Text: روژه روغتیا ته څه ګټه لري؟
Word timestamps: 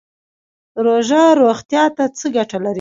روژه 0.85 1.23
روغتیا 1.41 1.83
ته 1.95 2.05
څه 2.17 2.25
ګټه 2.35 2.57
لري؟ 2.61 2.69